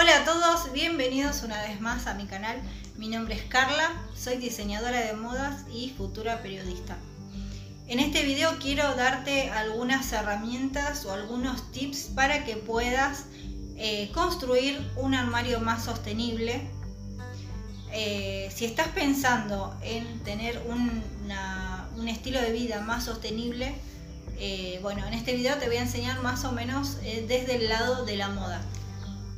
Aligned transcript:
Hola 0.00 0.22
a 0.22 0.24
todos, 0.24 0.72
bienvenidos 0.72 1.42
una 1.42 1.60
vez 1.60 1.78
más 1.78 2.06
a 2.06 2.14
mi 2.14 2.24
canal. 2.24 2.58
Mi 2.96 3.08
nombre 3.08 3.34
es 3.34 3.42
Carla, 3.42 3.92
soy 4.16 4.38
diseñadora 4.38 4.98
de 4.98 5.12
modas 5.12 5.66
y 5.70 5.90
futura 5.90 6.40
periodista. 6.40 6.96
En 7.86 8.00
este 8.00 8.24
video 8.24 8.58
quiero 8.58 8.94
darte 8.94 9.50
algunas 9.50 10.10
herramientas 10.14 11.04
o 11.04 11.12
algunos 11.12 11.70
tips 11.72 12.12
para 12.14 12.46
que 12.46 12.56
puedas 12.56 13.26
eh, 13.76 14.10
construir 14.14 14.80
un 14.96 15.12
armario 15.12 15.60
más 15.60 15.84
sostenible. 15.84 16.62
Eh, 17.92 18.50
si 18.54 18.64
estás 18.64 18.88
pensando 18.88 19.76
en 19.82 20.20
tener 20.20 20.62
un, 20.66 22.08
estilo 22.08 22.40
de 22.40 22.52
vida 22.52 22.80
más 22.80 23.04
sostenible, 23.04 23.74
eh, 24.38 24.78
bueno, 24.80 25.06
en 25.06 25.12
este 25.12 25.36
video 25.36 25.58
te 25.58 25.66
voy 25.66 25.76
a 25.76 25.82
enseñar 25.82 26.22
más 26.22 26.46
o 26.46 26.52
menos 26.52 27.02
desde 27.02 27.56
el 27.56 27.68
lado 27.68 28.06
de 28.06 28.16
la 28.16 28.30
moda. 28.30 28.62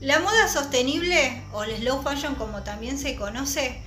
La 0.03 0.19
moda 0.19 0.49
sostenible 0.49 1.45
o 1.53 1.63
el 1.63 1.77
slow 1.77 2.03
fashion 2.03 2.35
como 2.35 2.65
también 2.65 2.99
se 2.99 3.15
conoce 3.15 3.81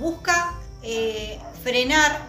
busca 0.00 0.54
eh, 0.82 1.38
frenar 1.62 2.20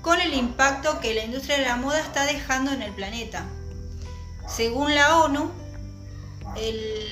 con 0.00 0.18
el 0.22 0.32
impacto 0.32 0.98
que 1.00 1.12
la 1.12 1.24
industria 1.24 1.58
de 1.58 1.66
la 1.66 1.76
moda 1.76 2.00
está 2.00 2.24
dejando 2.24 2.72
en 2.72 2.80
el 2.80 2.92
planeta. 2.94 3.44
Según 4.48 4.94
la 4.94 5.18
ONU, 5.18 5.50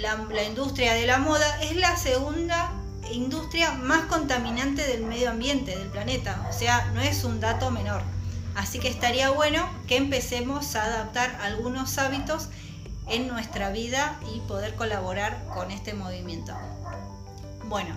la, 0.01 0.45
industria 0.45 0.95
de 0.95 1.07
la 1.07 1.19
moda 1.19 1.63
es 1.63 1.77
la 1.77 1.95
segunda 1.99 2.73
industria 3.13 3.73
más 3.73 4.07
contaminante 4.07 4.87
del 4.87 5.05
medio 5.05 5.29
ambiente 5.29 5.77
del 5.77 5.89
planeta, 5.89 6.47
o 6.49 6.55
sea, 6.55 6.91
no 6.95 7.03
es 7.03 7.23
un 7.23 7.41
dato 7.41 7.71
menor. 7.71 8.01
Así 8.55 8.79
que 8.79 8.89
estaría 8.89 9.29
bueno 9.29 9.69
que 9.87 9.99
empecemos 9.99 10.75
a 10.75 10.85
adaptar 10.85 11.39
algunos 11.43 11.99
hábitos 11.99 12.49
en 13.07 13.29
nuestra 13.29 13.71
vida 13.71 14.19
y 14.35 14.41
poder 14.41 14.75
colaborar 14.75 15.45
con 15.53 15.71
este 15.71 15.95
movimiento. 15.95 16.55
Bueno, 17.65 17.95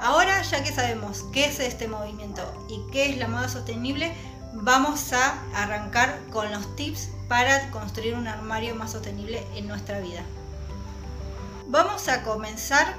ahora 0.00 0.42
ya 0.42 0.62
que 0.62 0.72
sabemos 0.72 1.24
qué 1.32 1.46
es 1.46 1.60
este 1.60 1.88
movimiento 1.88 2.42
y 2.68 2.80
qué 2.92 3.10
es 3.10 3.18
la 3.18 3.28
moda 3.28 3.48
sostenible, 3.48 4.14
vamos 4.52 5.12
a 5.12 5.42
arrancar 5.54 6.18
con 6.30 6.50
los 6.50 6.76
tips 6.76 7.10
para 7.28 7.70
construir 7.70 8.14
un 8.14 8.26
armario 8.26 8.74
más 8.74 8.92
sostenible 8.92 9.46
en 9.54 9.68
nuestra 9.68 10.00
vida. 10.00 10.22
Vamos 11.68 12.08
a 12.08 12.22
comenzar 12.22 12.94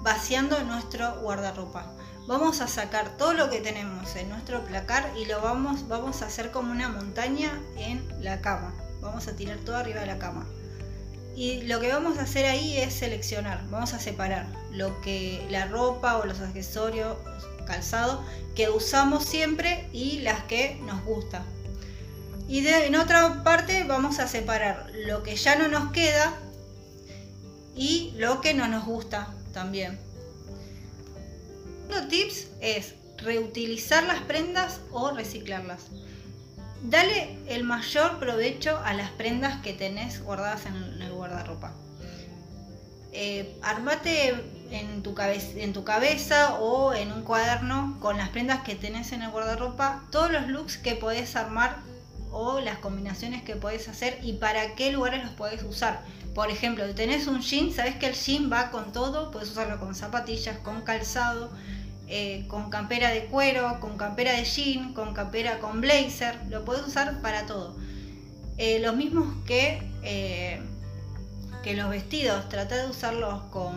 vaciando 0.00 0.62
nuestro 0.64 1.20
guardarropa. 1.20 1.92
Vamos 2.26 2.60
a 2.60 2.66
sacar 2.66 3.16
todo 3.16 3.34
lo 3.34 3.50
que 3.50 3.60
tenemos 3.60 4.16
en 4.16 4.28
nuestro 4.28 4.64
placar 4.64 5.12
y 5.16 5.26
lo 5.26 5.40
vamos, 5.40 5.86
vamos 5.86 6.22
a 6.22 6.26
hacer 6.26 6.50
como 6.50 6.72
una 6.72 6.88
montaña 6.88 7.60
en 7.76 8.04
la 8.20 8.40
cama. 8.40 8.74
Vamos 9.00 9.28
a 9.28 9.36
tirar 9.36 9.58
todo 9.58 9.76
arriba 9.76 10.00
de 10.00 10.06
la 10.06 10.18
cama. 10.18 10.44
Y 11.36 11.62
lo 11.62 11.80
que 11.80 11.92
vamos 11.92 12.16
a 12.18 12.22
hacer 12.22 12.46
ahí 12.46 12.78
es 12.78 12.94
seleccionar, 12.94 13.68
vamos 13.68 13.92
a 13.92 14.00
separar 14.00 14.46
lo 14.72 15.00
que 15.02 15.46
la 15.50 15.66
ropa 15.66 16.16
o 16.16 16.24
los 16.24 16.40
accesorios, 16.40 17.18
calzado 17.66 18.24
que 18.54 18.70
usamos 18.70 19.24
siempre 19.24 19.86
y 19.92 20.20
las 20.20 20.44
que 20.44 20.80
nos 20.86 21.04
gusta. 21.04 21.44
Y 22.48 22.66
en 22.66 22.96
otra 22.96 23.42
parte 23.44 23.84
vamos 23.84 24.18
a 24.18 24.28
separar 24.28 24.90
lo 25.06 25.22
que 25.22 25.36
ya 25.36 25.56
no 25.56 25.68
nos 25.68 25.92
queda 25.92 26.32
y 27.74 28.12
lo 28.16 28.40
que 28.40 28.54
no 28.54 28.66
nos 28.66 28.86
gusta 28.86 29.28
también. 29.52 29.98
Otro 31.86 32.08
tips 32.08 32.48
es 32.60 32.94
reutilizar 33.18 34.04
las 34.04 34.22
prendas 34.22 34.80
o 34.90 35.10
reciclarlas. 35.10 35.86
Dale 36.82 37.38
el 37.48 37.64
mayor 37.64 38.18
provecho 38.18 38.78
a 38.84 38.92
las 38.94 39.10
prendas 39.10 39.60
que 39.62 39.72
tenés 39.72 40.22
guardadas 40.22 40.66
en 40.66 40.76
el 41.02 41.12
guardarropa. 41.26 41.72
Eh, 43.12 43.58
armate 43.62 44.34
en 44.70 45.02
tu, 45.02 45.14
en 45.56 45.72
tu 45.72 45.84
cabeza 45.84 46.54
o 46.60 46.92
en 46.92 47.12
un 47.12 47.22
cuaderno 47.22 47.96
con 48.00 48.18
las 48.18 48.28
prendas 48.28 48.62
que 48.62 48.74
tenés 48.74 49.12
en 49.12 49.22
el 49.22 49.30
guardarropa 49.30 50.02
todos 50.10 50.30
los 50.30 50.48
looks 50.48 50.76
que 50.76 50.96
podés 50.96 51.34
armar 51.36 51.76
o 52.30 52.60
las 52.60 52.78
combinaciones 52.78 53.42
que 53.42 53.56
podés 53.56 53.88
hacer 53.88 54.18
y 54.22 54.34
para 54.34 54.74
qué 54.74 54.92
lugares 54.92 55.24
los 55.24 55.32
podés 55.32 55.62
usar. 55.62 56.02
Por 56.34 56.50
ejemplo, 56.50 56.84
tenés 56.94 57.26
un 57.26 57.40
jean, 57.40 57.72
sabes 57.72 57.96
que 57.96 58.08
el 58.08 58.14
jean 58.14 58.52
va 58.52 58.70
con 58.70 58.92
todo, 58.92 59.30
puedes 59.30 59.50
usarlo 59.50 59.80
con 59.80 59.94
zapatillas, 59.94 60.58
con 60.58 60.82
calzado, 60.82 61.50
eh, 62.08 62.44
con 62.48 62.68
campera 62.68 63.08
de 63.08 63.24
cuero, 63.26 63.80
con 63.80 63.96
campera 63.96 64.32
de 64.32 64.44
jean, 64.44 64.92
con 64.92 65.14
campera 65.14 65.58
con 65.58 65.80
blazer, 65.80 66.38
lo 66.50 66.64
puedes 66.66 66.86
usar 66.86 67.22
para 67.22 67.46
todo. 67.46 67.76
Eh, 68.58 68.80
los 68.80 68.94
mismos 68.96 69.26
que, 69.46 69.82
que 71.66 71.74
los 71.74 71.90
vestidos, 71.90 72.48
trata 72.48 72.76
de 72.76 72.88
usarlos 72.88 73.42
con, 73.50 73.74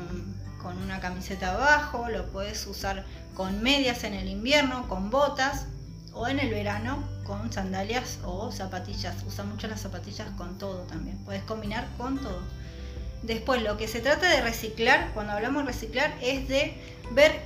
con 0.62 0.78
una 0.78 1.00
camiseta 1.00 1.56
abajo, 1.56 2.08
lo 2.08 2.28
puedes 2.28 2.68
usar 2.68 3.04
con 3.34 3.64
medias 3.64 4.04
en 4.04 4.14
el 4.14 4.28
invierno, 4.28 4.88
con 4.88 5.10
botas 5.10 5.66
o 6.14 6.28
en 6.28 6.38
el 6.38 6.52
verano 6.52 7.04
con 7.24 7.52
sandalias 7.52 8.20
o 8.24 8.52
zapatillas. 8.52 9.16
Usa 9.26 9.44
mucho 9.44 9.68
las 9.68 9.82
zapatillas 9.82 10.30
con 10.38 10.60
todo 10.60 10.84
también. 10.84 11.18
Puedes 11.26 11.42
combinar 11.42 11.88
con 11.98 12.20
todo. 12.20 12.44
Después, 13.24 13.64
lo 13.64 13.76
que 13.76 13.88
se 13.88 14.02
trata 14.02 14.30
de 14.30 14.42
reciclar, 14.42 15.10
cuando 15.16 15.34
hablamos 15.34 15.66
reciclar, 15.66 16.14
es 16.22 16.48
de 16.48 16.80
ver 17.14 17.42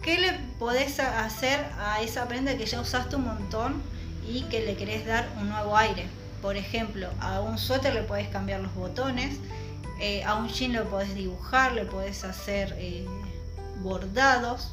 ¿Qué 0.00 0.18
le 0.18 0.32
podés 0.58 0.98
hacer 0.98 1.62
a 1.78 2.00
esa 2.00 2.26
prenda 2.26 2.56
que 2.56 2.64
ya 2.64 2.80
usaste 2.80 3.16
un 3.16 3.24
montón 3.24 3.82
y 4.26 4.44
que 4.44 4.64
le 4.64 4.76
querés 4.76 5.04
dar 5.04 5.28
un 5.38 5.50
nuevo 5.50 5.76
aire? 5.76 6.06
Por 6.40 6.56
ejemplo, 6.56 7.08
a 7.20 7.40
un 7.40 7.58
suéter 7.58 7.92
le 7.92 8.02
podés 8.02 8.28
cambiar 8.28 8.60
los 8.60 8.74
botones, 8.74 9.38
eh, 10.00 10.24
a 10.24 10.34
un 10.36 10.48
jean 10.48 10.72
lo 10.72 10.84
podés 10.88 11.14
dibujar, 11.14 11.72
le 11.72 11.84
podés 11.84 12.24
hacer 12.24 12.74
eh, 12.78 13.06
bordados. 13.82 14.72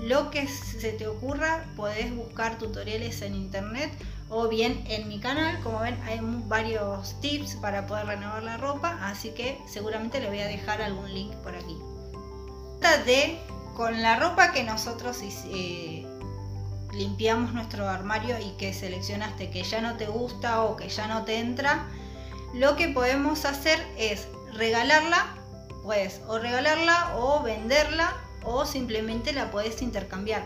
Lo 0.00 0.30
que 0.30 0.48
se 0.48 0.92
te 0.92 1.06
ocurra, 1.06 1.66
podés 1.76 2.14
buscar 2.14 2.58
tutoriales 2.58 3.20
en 3.22 3.34
internet 3.34 3.92
o 4.30 4.48
bien 4.48 4.84
en 4.88 5.08
mi 5.08 5.20
canal. 5.20 5.60
Como 5.62 5.80
ven, 5.80 6.00
hay 6.04 6.18
varios 6.22 7.20
tips 7.20 7.56
para 7.56 7.86
poder 7.86 8.06
renovar 8.06 8.42
la 8.42 8.56
ropa, 8.56 8.98
así 9.02 9.30
que 9.30 9.58
seguramente 9.66 10.20
le 10.20 10.28
voy 10.28 10.40
a 10.40 10.46
dejar 10.46 10.80
algún 10.80 11.12
link 11.12 11.34
por 11.36 11.54
aquí. 11.54 11.76
De 13.06 13.38
con 13.74 14.02
la 14.02 14.16
ropa 14.16 14.52
que 14.52 14.64
nosotros 14.64 15.18
eh, 15.22 16.06
limpiamos 16.92 17.52
nuestro 17.54 17.88
armario 17.88 18.36
y 18.38 18.50
que 18.58 18.74
seleccionaste 18.74 19.50
que 19.50 19.62
ya 19.62 19.80
no 19.80 19.96
te 19.96 20.06
gusta 20.06 20.62
o 20.62 20.76
que 20.76 20.88
ya 20.88 21.06
no 21.06 21.24
te 21.24 21.38
entra, 21.38 21.88
lo 22.54 22.76
que 22.76 22.88
podemos 22.88 23.44
hacer 23.44 23.78
es 23.96 24.28
regalarla, 24.54 25.34
pues 25.82 26.20
o 26.28 26.38
regalarla 26.38 27.16
o 27.16 27.42
venderla 27.42 28.16
o 28.44 28.66
simplemente 28.66 29.32
la 29.32 29.50
puedes 29.50 29.82
intercambiar 29.82 30.44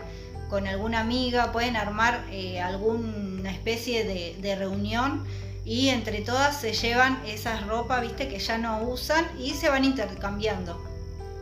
con 0.49 0.67
alguna 0.67 1.01
amiga, 1.01 1.51
pueden 1.51 1.75
armar 1.75 2.25
eh, 2.31 2.61
alguna 2.61 3.51
especie 3.51 4.05
de, 4.05 4.37
de, 4.39 4.55
reunión 4.55 5.25
y 5.65 5.89
entre 5.89 6.21
todas 6.21 6.61
se 6.61 6.73
llevan 6.73 7.21
esas 7.25 7.67
ropas, 7.67 8.01
viste, 8.01 8.29
que 8.29 8.39
ya 8.39 8.57
no 8.57 8.81
usan 8.83 9.25
y 9.37 9.51
se 9.51 9.69
van 9.69 9.83
intercambiando 9.83 10.87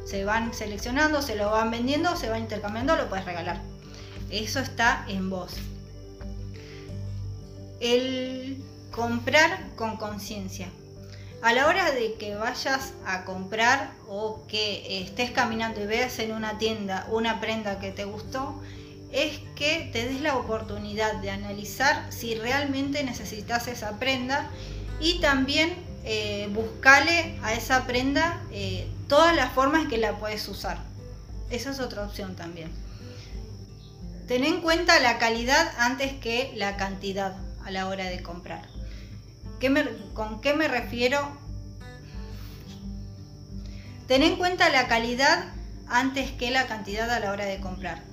se 0.06 0.24
van 0.24 0.54
seleccionando, 0.54 1.22
se 1.22 1.36
lo 1.36 1.50
van 1.50 1.72
vendiendo, 1.72 2.16
se 2.16 2.30
van 2.30 2.42
intercambiando, 2.42 2.96
lo 2.96 3.10
puedes 3.10 3.26
regalar. 3.26 3.60
Eso 4.30 4.60
está 4.60 5.04
en 5.08 5.30
vos. 5.30 5.56
El 7.80 8.64
comprar 8.92 9.76
con 9.76 9.98
conciencia. 9.98 10.70
A 11.46 11.54
la 11.54 11.68
hora 11.68 11.92
de 11.92 12.16
que 12.16 12.34
vayas 12.34 12.94
a 13.06 13.24
comprar 13.24 13.92
o 14.08 14.48
que 14.48 15.04
estés 15.04 15.30
caminando 15.30 15.80
y 15.80 15.86
veas 15.86 16.18
en 16.18 16.32
una 16.32 16.58
tienda 16.58 17.06
una 17.12 17.40
prenda 17.40 17.80
que 17.80 17.92
te 17.92 18.04
gustó, 18.04 18.60
es 19.12 19.42
que 19.56 19.88
te 19.94 20.08
des 20.08 20.22
la 20.22 20.38
oportunidad 20.38 21.18
de 21.18 21.30
analizar 21.30 22.12
si 22.12 22.34
realmente 22.34 23.04
necesitas 23.04 23.68
esa 23.68 24.00
prenda 24.00 24.50
y 25.00 25.20
también 25.20 25.72
eh, 26.04 26.50
buscale 26.52 27.38
a 27.44 27.54
esa 27.54 27.86
prenda 27.86 28.42
eh, 28.52 28.88
todas 29.08 29.36
las 29.36 29.54
formas 29.54 29.88
que 29.88 30.00
la 30.00 30.18
puedes 30.18 30.48
usar. 30.48 30.80
Esa 31.52 31.70
es 31.70 31.80
otra 31.80 32.06
opción 32.06 32.36
también. 32.36 32.72
Ten 34.28 34.46
en 34.46 34.62
cuenta 34.62 35.00
la 35.00 35.20
calidad 35.20 35.72
antes 35.78 36.14
que 36.14 36.54
la 36.56 36.76
cantidad 36.76 37.36
a 37.64 37.70
la 37.70 37.88
hora 37.88 38.06
de 38.06 38.24
comprar. 38.24 38.75
¿Con 40.14 40.42
qué 40.42 40.54
me 40.54 40.68
refiero? 40.68 41.20
Ten 44.08 44.24
en 44.24 44.36
cuenta 44.36 44.70
la 44.70 44.88
calidad 44.88 45.46
antes 45.88 46.32
que 46.32 46.52
la 46.52 46.68
cantidad 46.68 47.10
a 47.10 47.20
la 47.20 47.32
hora 47.32 47.46
de 47.46 47.60
comprar 47.60 48.04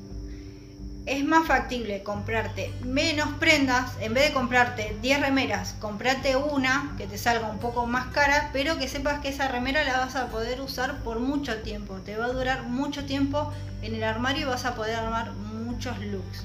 es 1.06 1.24
más 1.24 1.46
factible 1.46 2.02
comprarte 2.02 2.72
menos 2.84 3.28
prendas, 3.40 3.92
en 4.00 4.14
vez 4.14 4.28
de 4.28 4.34
comprarte 4.34 4.96
10 5.02 5.20
remeras, 5.20 5.74
comprate 5.80 6.36
una 6.36 6.94
que 6.96 7.06
te 7.06 7.18
salga 7.18 7.48
un 7.48 7.58
poco 7.58 7.86
más 7.86 8.06
cara, 8.12 8.50
pero 8.52 8.78
que 8.78 8.88
sepas 8.88 9.20
que 9.20 9.28
esa 9.28 9.48
remera 9.48 9.82
la 9.84 9.98
vas 9.98 10.14
a 10.14 10.28
poder 10.28 10.60
usar 10.60 11.02
por 11.02 11.18
mucho 11.18 11.60
tiempo, 11.62 11.96
te 11.96 12.16
va 12.16 12.26
a 12.26 12.32
durar 12.32 12.64
mucho 12.64 13.04
tiempo 13.04 13.52
en 13.82 13.96
el 13.96 14.04
armario 14.04 14.42
y 14.42 14.50
vas 14.50 14.64
a 14.64 14.74
poder 14.74 14.94
armar 14.96 15.32
muchos 15.32 15.98
looks. 15.98 16.44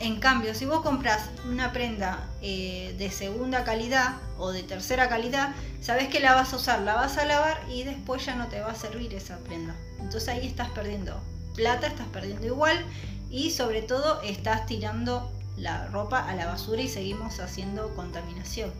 En 0.00 0.18
cambio, 0.18 0.54
si 0.54 0.66
vos 0.66 0.82
compras 0.82 1.30
una 1.48 1.72
prenda 1.72 2.28
eh, 2.42 2.94
de 2.98 3.10
segunda 3.10 3.64
calidad 3.64 4.16
o 4.38 4.50
de 4.50 4.62
tercera 4.64 5.08
calidad, 5.08 5.54
sabes 5.80 6.08
que 6.08 6.18
la 6.18 6.34
vas 6.34 6.52
a 6.52 6.56
usar, 6.56 6.80
la 6.80 6.94
vas 6.94 7.16
a 7.16 7.24
lavar 7.24 7.60
y 7.70 7.84
después 7.84 8.26
ya 8.26 8.34
no 8.34 8.48
te 8.48 8.60
va 8.60 8.72
a 8.72 8.74
servir 8.74 9.14
esa 9.14 9.38
prenda. 9.38 9.74
Entonces 10.00 10.28
ahí 10.28 10.46
estás 10.46 10.68
perdiendo 10.70 11.20
plata, 11.54 11.86
estás 11.86 12.08
perdiendo 12.08 12.46
igual 12.46 12.84
y 13.30 13.52
sobre 13.52 13.82
todo 13.82 14.20
estás 14.22 14.66
tirando 14.66 15.32
la 15.56 15.86
ropa 15.86 16.28
a 16.28 16.34
la 16.34 16.46
basura 16.46 16.82
y 16.82 16.88
seguimos 16.88 17.38
haciendo 17.38 17.94
contaminación. 17.94 18.72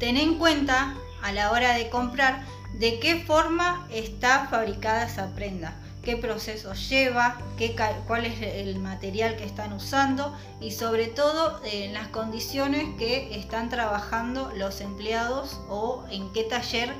Ten 0.00 0.16
en 0.16 0.38
cuenta 0.38 0.94
a 1.22 1.32
la 1.32 1.52
hora 1.52 1.74
de 1.74 1.88
comprar 1.90 2.44
de 2.74 2.98
qué 2.98 3.24
forma 3.24 3.86
está 3.90 4.48
fabricada 4.48 5.04
esa 5.04 5.34
prenda 5.34 5.76
qué 6.08 6.16
proceso 6.16 6.72
lleva, 6.72 7.36
qué, 7.58 7.76
cuál 8.06 8.24
es 8.24 8.40
el 8.40 8.78
material 8.78 9.36
que 9.36 9.44
están 9.44 9.74
usando 9.74 10.34
y 10.58 10.70
sobre 10.70 11.06
todo 11.06 11.60
en 11.64 11.92
las 11.92 12.08
condiciones 12.08 12.96
que 12.96 13.38
están 13.38 13.68
trabajando 13.68 14.50
los 14.56 14.80
empleados 14.80 15.60
o 15.68 16.06
en 16.10 16.32
qué 16.32 16.44
taller 16.44 16.94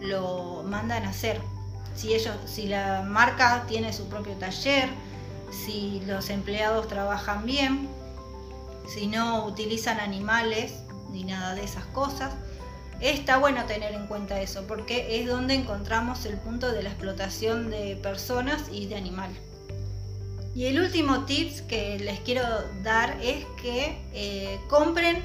lo 0.00 0.62
mandan 0.62 1.04
a 1.04 1.10
hacer. 1.10 1.38
Si, 1.94 2.14
ellos, 2.14 2.34
si 2.46 2.66
la 2.66 3.02
marca 3.02 3.64
tiene 3.68 3.92
su 3.92 4.08
propio 4.08 4.32
taller, 4.36 4.88
si 5.50 6.00
los 6.06 6.30
empleados 6.30 6.88
trabajan 6.88 7.44
bien, 7.44 7.90
si 8.88 9.06
no 9.06 9.44
utilizan 9.44 10.00
animales 10.00 10.72
ni 11.10 11.24
nada 11.24 11.54
de 11.54 11.62
esas 11.62 11.84
cosas. 11.84 12.32
Está 13.00 13.36
bueno 13.36 13.64
tener 13.66 13.92
en 13.92 14.06
cuenta 14.06 14.40
eso 14.40 14.66
porque 14.66 15.20
es 15.20 15.26
donde 15.26 15.54
encontramos 15.54 16.24
el 16.24 16.38
punto 16.38 16.72
de 16.72 16.82
la 16.82 16.88
explotación 16.88 17.70
de 17.70 17.96
personas 17.96 18.64
y 18.72 18.86
de 18.86 18.96
animal. 18.96 19.30
Y 20.54 20.64
el 20.64 20.80
último 20.80 21.24
tips 21.26 21.60
que 21.62 21.98
les 21.98 22.20
quiero 22.20 22.42
dar 22.82 23.18
es 23.22 23.44
que 23.60 23.98
eh, 24.14 24.58
compren 24.68 25.22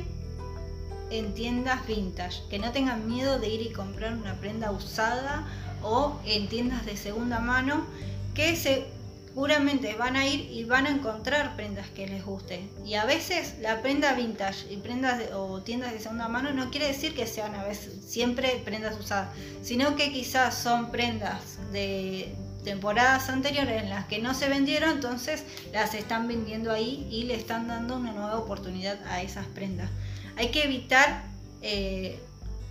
en 1.10 1.34
tiendas 1.34 1.88
vintage, 1.88 2.42
que 2.50 2.60
no 2.60 2.74
tengan 2.74 3.08
miedo 3.08 3.40
de 3.40 3.48
ir 3.48 3.62
y 3.62 3.72
comprar 3.72 4.14
una 4.14 4.34
prenda 4.36 4.72
usada 4.72 5.48
o 5.82 6.20
en 6.26 6.48
tiendas 6.50 6.86
de 6.86 6.98
segunda 6.98 7.40
mano, 7.40 7.86
que 8.34 8.58
se 8.58 8.88
seguramente 9.34 9.96
van 9.96 10.18
a 10.18 10.28
ir 10.28 10.52
y 10.52 10.66
van 10.66 10.86
a 10.86 10.90
encontrar 10.90 11.56
prendas 11.56 11.88
que 11.90 12.06
les 12.06 12.26
guste. 12.26 12.68
Y 12.86 12.96
a 12.96 13.06
veces 13.06 13.56
la 13.62 13.82
prenda 13.82 14.14
vintage 14.14 14.72
y 14.72 14.78
prendas 14.78 15.22
o 15.34 15.62
tiendas 15.62 15.94
de 15.94 16.00
segunda 16.00 16.28
mano 16.28 16.52
no 16.52 16.70
quiere 16.70 16.88
decir 16.88 17.16
que 17.16 17.26
sean 17.26 17.56
a 17.56 17.64
veces 17.64 18.04
siempre 18.06 18.62
prendas 18.66 19.00
usadas, 19.00 19.30
sino 19.62 19.96
que 19.96 20.12
quizás 20.12 20.56
son 20.56 20.92
prendas 20.92 21.60
de 21.72 22.36
temporadas 22.66 23.30
anteriores 23.30 23.82
en 23.82 23.90
las 23.90 24.06
que 24.06 24.20
no 24.20 24.34
se 24.34 24.50
vendieron, 24.50 24.92
entonces 24.92 25.46
las 25.72 25.96
están 25.96 26.28
vendiendo 26.28 26.72
ahí 26.72 27.08
y 27.10 27.24
le 27.24 27.36
están 27.36 27.68
dando 27.68 27.96
una 27.96 28.12
nueva 28.12 28.38
oportunidad 28.38 29.00
a 29.08 29.22
esas 29.22 29.46
prendas. 29.48 29.90
Hay 30.36 30.50
que 30.52 30.66
evitar 30.66 31.24
eh, 31.62 32.20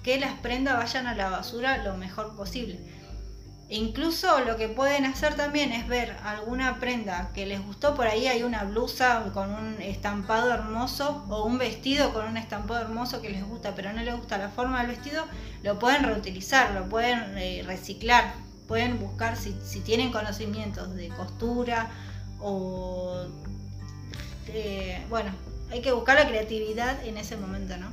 que 0.03 0.21
las 0.21 0.35
prendas 0.41 0.77
vayan 0.77 1.07
a 1.07 1.15
la 1.15 1.31
basura 1.31 1.83
lo 1.85 1.97
mejor 1.97 2.37
posible 2.37 2.79
incluso 3.71 4.41
lo 4.41 4.57
que 4.57 4.69
pueden 4.69 5.05
hacer 5.05 5.37
también 5.37 5.73
es 5.73 5.87
ver 5.87 6.17
alguna 6.25 6.81
prenda 6.81 7.31
que 7.33 7.47
les 7.47 7.65
gustó, 7.65 7.95
por 7.95 8.07
ahí 8.07 8.27
hay 8.27 8.43
una 8.43 8.65
blusa 8.65 9.31
con 9.33 9.51
un 9.53 9.81
estampado 9.81 10.53
hermoso 10.53 11.25
o 11.29 11.45
un 11.45 11.59
vestido 11.59 12.13
con 12.13 12.27
un 12.27 12.37
estampado 12.37 12.81
hermoso 12.81 13.23
que 13.23 13.31
les 13.31 13.45
gusta, 13.45 13.75
pero 13.75 13.93
no 13.93 14.03
les 14.03 14.17
gusta 14.17 14.39
la 14.39 14.49
forma 14.49 14.81
del 14.81 14.89
vestido, 14.89 15.25
lo 15.63 15.79
pueden 15.79 16.03
reutilizar, 16.03 16.73
lo 16.73 16.89
pueden 16.89 17.39
eh, 17.39 17.63
reciclar, 17.65 18.35
pueden 18.67 18.99
buscar 18.99 19.37
si, 19.37 19.53
tienen 19.81 20.11
conocimientos 20.11 20.95
de 20.95 21.09
costura 21.09 21.91
o... 22.41 23.27
bueno, 25.09 25.31
hay 25.71 25.81
que 25.81 25.93
buscar 25.93 26.17
la 26.17 26.27
creatividad 26.27 27.05
en 27.07 27.17
ese 27.17 27.37
momento, 27.37 27.77
¿no? 27.77 27.89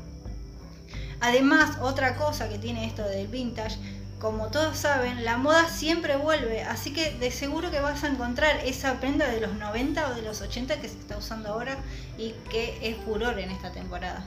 Además, 1.19 1.77
otra 1.81 2.15
cosa 2.15 2.47
que 2.49 2.59
tiene 2.59 2.85
esto 2.85 3.03
del 3.03 3.27
vintage 3.27 3.77
como 4.19 4.47
todos 4.47 4.77
saben, 4.77 5.23
la 5.23 5.37
moda 5.37 5.69
siempre 5.69 6.15
vuelve, 6.15 6.63
así 6.63 6.91
que 6.91 7.11
de 7.11 7.29
seguro 7.29 7.69
que 7.69 7.79
vas 7.79 8.03
a 8.03 8.07
encontrar 8.07 8.57
esa 8.65 8.99
prenda 8.99 9.27
de 9.27 9.41
los 9.41 9.53
90 9.53 10.09
o 10.09 10.15
de 10.15 10.23
los 10.23 10.41
80 10.41 10.81
que 10.81 10.89
se 10.89 10.97
está 10.97 11.17
usando 11.17 11.49
ahora 11.49 11.77
y 12.17 12.31
que 12.49 12.77
es 12.81 12.97
furor 12.97 13.37
en 13.39 13.51
esta 13.51 13.71
temporada. 13.71 14.25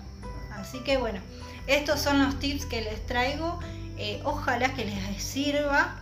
Así 0.53 0.79
que 0.81 0.97
bueno, 0.97 1.21
estos 1.67 2.01
son 2.01 2.23
los 2.23 2.39
tips 2.39 2.67
que 2.67 2.83
les 2.83 3.05
traigo, 3.07 3.59
eh, 3.97 4.21
ojalá 4.25 4.75
que 4.75 4.85
les 4.85 5.23
sirva. 5.23 5.97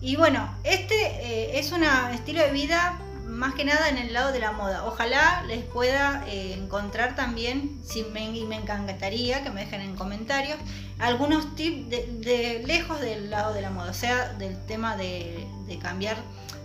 Y 0.00 0.16
bueno, 0.16 0.54
este 0.62 0.94
eh, 0.94 1.58
es 1.58 1.72
un 1.72 1.82
estilo 1.82 2.42
de 2.42 2.52
vida 2.52 2.98
más 3.34 3.54
que 3.54 3.64
nada 3.64 3.88
en 3.88 3.98
el 3.98 4.12
lado 4.12 4.32
de 4.32 4.38
la 4.38 4.52
moda. 4.52 4.84
Ojalá 4.86 5.42
les 5.46 5.64
pueda 5.64 6.24
eh, 6.26 6.54
encontrar 6.54 7.16
también, 7.16 7.80
si 7.84 8.02
me, 8.04 8.30
me 8.46 8.56
encantaría 8.56 9.42
que 9.42 9.50
me 9.50 9.64
dejen 9.64 9.80
en 9.80 9.96
comentarios, 9.96 10.56
algunos 10.98 11.54
tips 11.56 11.90
de, 11.90 12.62
lejos 12.66 13.00
del 13.00 13.30
lado 13.30 13.52
de 13.52 13.60
la 13.60 13.70
moda, 13.70 13.90
o 13.90 13.94
sea, 13.94 14.32
del 14.34 14.56
tema 14.66 14.96
de, 14.96 15.46
cambiar 15.82 16.16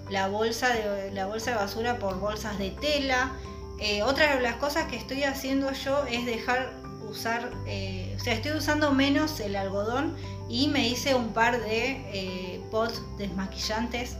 la 0.09 0.27
bolsa 0.27 0.69
de, 0.69 1.11
la 1.11 1.25
bolsa 1.25 1.51
de 1.51 1.57
basura 1.57 1.97
por 1.97 2.19
bolsas 2.19 2.57
de 2.59 2.71
tela. 2.71 3.31
Eh, 3.79 4.03
otra 4.03 4.35
de 4.35 4.41
las 4.41 4.55
cosas 4.55 4.85
que 4.85 4.97
estoy 4.97 5.23
haciendo 5.23 5.71
yo 5.71 6.05
es 6.05 6.25
dejar 6.25 6.73
usar, 7.09 7.49
eh, 7.65 8.15
o 8.19 8.23
sea, 8.23 8.33
estoy 8.33 8.51
usando 8.51 8.91
menos 8.91 9.39
el 9.39 9.55
algodón 9.55 10.15
y 10.47 10.67
me 10.67 10.87
hice 10.87 11.15
un 11.15 11.33
par 11.33 11.59
de 11.61 12.61
pots 12.69 13.01
desmaquillantes 13.17 14.17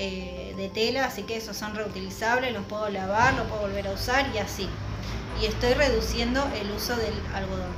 eh, 0.00 0.54
de 0.56 0.68
tela, 0.68 1.06
así 1.06 1.24
que 1.24 1.36
esos 1.36 1.56
son 1.56 1.74
reutilizables, 1.74 2.52
los 2.52 2.64
puedo 2.66 2.88
lavar, 2.88 3.34
los 3.34 3.48
puedo 3.48 3.62
volver 3.62 3.88
a 3.88 3.92
usar 3.92 4.30
y 4.32 4.38
así. 4.38 4.68
Y 5.42 5.46
estoy 5.46 5.74
reduciendo 5.74 6.48
el 6.54 6.70
uso 6.70 6.96
del 6.96 7.14
algodón. 7.34 7.72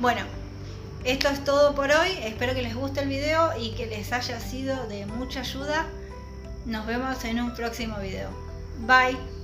Bueno, 0.00 0.22
esto 1.04 1.28
es 1.28 1.44
todo 1.44 1.74
por 1.74 1.90
hoy, 1.90 2.10
espero 2.22 2.54
que 2.54 2.62
les 2.62 2.74
guste 2.74 3.00
el 3.00 3.08
video 3.08 3.52
y 3.58 3.72
que 3.72 3.86
les 3.86 4.10
haya 4.12 4.40
sido 4.40 4.86
de 4.88 5.04
mucha 5.04 5.40
ayuda. 5.40 5.86
Nos 6.64 6.86
vemos 6.86 7.22
en 7.24 7.40
un 7.40 7.54
próximo 7.54 7.98
video. 7.98 8.30
Bye. 8.86 9.35